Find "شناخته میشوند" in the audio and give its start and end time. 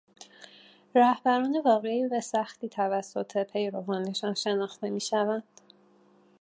4.33-5.43